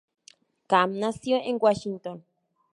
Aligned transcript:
Camp 0.67 0.93
nació 0.95 1.37
en 1.43 1.59
Washington. 1.61 2.25